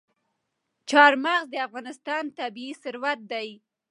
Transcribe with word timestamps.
چار 0.89 1.11
مغز 1.23 1.47
د 1.51 1.55
افغانستان 1.67 2.23
طبعي 2.37 2.69
ثروت 2.83 3.19
دی. 3.31 3.49